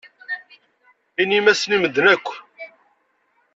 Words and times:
Inim-asen 1.21 1.75
i 1.75 1.77
medden 1.81 2.07
akk. 2.13 2.27